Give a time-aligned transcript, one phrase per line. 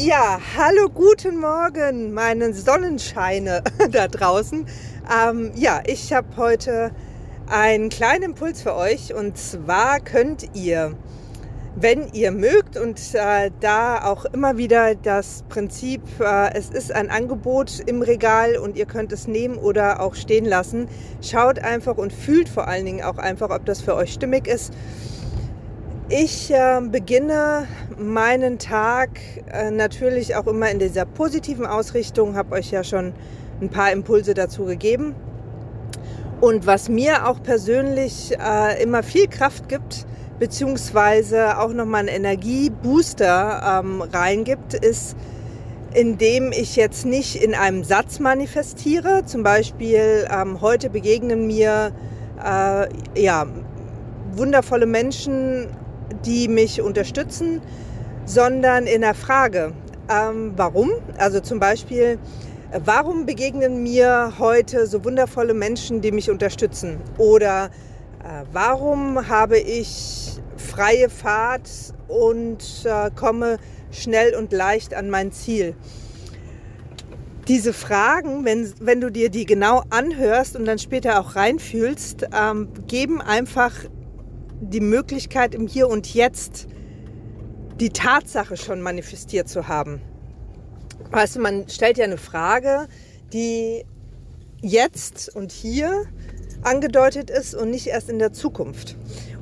[0.00, 4.64] Ja, hallo, guten Morgen, meine Sonnenscheine da draußen.
[5.12, 6.92] Ähm, ja, ich habe heute
[7.48, 10.94] einen kleinen Impuls für euch und zwar könnt ihr,
[11.74, 17.10] wenn ihr mögt und äh, da auch immer wieder das Prinzip, äh, es ist ein
[17.10, 20.86] Angebot im Regal und ihr könnt es nehmen oder auch stehen lassen,
[21.22, 24.72] schaut einfach und fühlt vor allen Dingen auch einfach, ob das für euch stimmig ist.
[26.10, 27.68] Ich äh, beginne
[27.98, 29.20] meinen Tag
[29.52, 33.12] äh, natürlich auch immer in dieser positiven Ausrichtung, habe euch ja schon
[33.60, 35.14] ein paar Impulse dazu gegeben.
[36.40, 40.06] Und was mir auch persönlich äh, immer viel Kraft gibt,
[40.38, 45.14] beziehungsweise auch nochmal einen Energiebooster ähm, reingibt, ist,
[45.92, 49.26] indem ich jetzt nicht in einem Satz manifestiere.
[49.26, 51.92] Zum Beispiel ähm, heute begegnen mir
[52.42, 52.88] äh,
[53.20, 53.46] ja,
[54.32, 55.68] wundervolle Menschen
[56.24, 57.60] die mich unterstützen,
[58.24, 59.72] sondern in der Frage,
[60.08, 60.90] ähm, warum?
[61.16, 62.18] Also zum Beispiel,
[62.84, 66.98] warum begegnen mir heute so wundervolle Menschen, die mich unterstützen?
[67.16, 67.70] Oder
[68.22, 71.70] äh, warum habe ich freie Fahrt
[72.08, 73.58] und äh, komme
[73.90, 75.74] schnell und leicht an mein Ziel?
[77.48, 82.68] Diese Fragen, wenn, wenn du dir die genau anhörst und dann später auch reinfühlst, ähm,
[82.86, 83.72] geben einfach
[84.60, 86.66] die Möglichkeit im Hier und Jetzt
[87.80, 90.00] die Tatsache schon manifestiert zu haben.
[91.10, 92.88] Weißt du, man stellt ja eine Frage,
[93.32, 93.84] die
[94.60, 96.06] jetzt und hier
[96.62, 98.96] angedeutet ist und nicht erst in der Zukunft.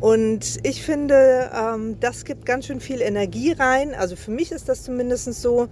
[0.00, 3.94] Und ich finde, ähm, das gibt ganz schön viel Energie rein.
[3.94, 5.68] Also für mich ist das zumindest so,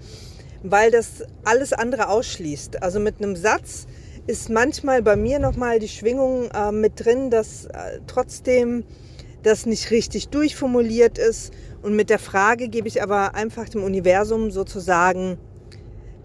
[0.62, 2.82] weil das alles andere ausschließt.
[2.82, 3.86] Also mit einem Satz
[4.26, 8.84] ist manchmal bei mir nochmal die Schwingung äh, mit drin, dass äh, trotzdem
[9.42, 11.52] das nicht richtig durchformuliert ist.
[11.82, 15.38] Und mit der Frage gebe ich aber einfach dem Universum sozusagen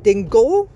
[0.05, 0.67] den Go,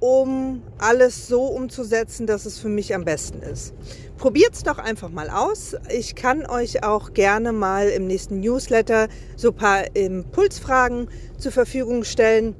[0.00, 3.74] um alles so umzusetzen, dass es für mich am besten ist.
[4.16, 5.74] Probiert es doch einfach mal aus.
[5.88, 12.04] Ich kann euch auch gerne mal im nächsten Newsletter so ein paar Impulsfragen zur Verfügung
[12.04, 12.54] stellen